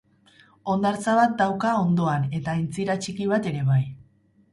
Hondartza 0.71 1.11
bat 1.19 1.35
dauka 1.41 1.73
ondoan 1.81 2.25
eta 2.39 2.55
aintzira 2.55 2.97
txiki 3.05 3.29
bat 3.33 3.51
ere 3.53 3.63
bai. 3.69 3.79